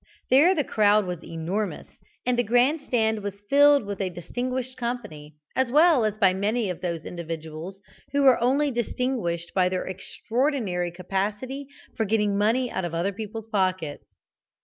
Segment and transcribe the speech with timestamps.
[0.31, 1.87] There the crowd was enormous,
[2.25, 6.71] and the grand stand was filled with a distinguished company, as well as by many
[6.71, 7.79] of those individuals
[8.11, 13.45] who are only distinguished by their extraordinary capacity for getting money out of other people's
[13.45, 14.15] pockets.